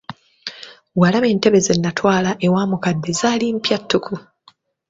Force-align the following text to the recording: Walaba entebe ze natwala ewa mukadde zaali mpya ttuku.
Walaba 0.99 1.27
entebe 1.33 1.59
ze 1.65 1.73
natwala 1.81 2.31
ewa 2.45 2.61
mukadde 2.71 3.11
zaali 3.19 3.45
mpya 3.57 3.77
ttuku. 3.81 4.15